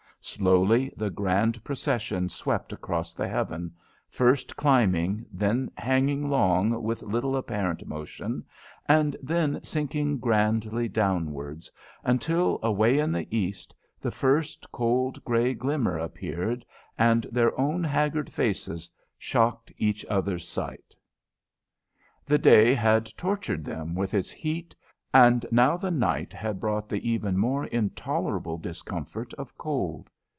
[0.23, 3.73] Slowly the grand procession swept across the heaven,
[4.07, 8.45] first climbing, then hanging long with little apparent motion,
[8.85, 11.71] and then sinking grandly downwards,
[12.03, 16.63] until away in the east the first cold grey glimmer appeared,
[16.99, 20.95] and their own haggard faces shocked each other's sight.
[22.27, 24.75] The day had tortured them with its heat,
[25.13, 30.09] and now the night had brought the even more intolerable discomfort of cold.